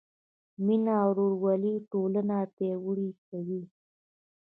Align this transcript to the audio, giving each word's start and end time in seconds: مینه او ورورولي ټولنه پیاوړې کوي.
مینه 0.65 0.93
او 1.03 1.09
ورورولي 1.13 1.75
ټولنه 1.91 2.37
پیاوړې 2.55 3.09
کوي. 3.27 3.61